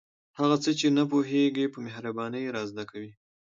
[0.39, 3.11] هغه څه چې نه پوهیږو په مهربانۍ را زده کوي.